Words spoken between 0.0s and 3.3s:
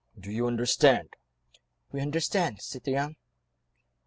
Do you understand?" "We understand, citoyen."